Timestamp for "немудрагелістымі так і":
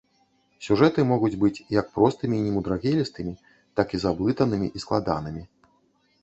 2.47-4.03